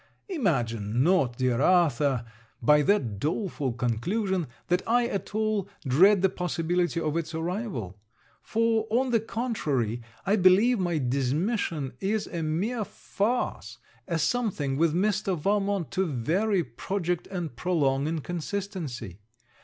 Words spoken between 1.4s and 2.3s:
Arthur,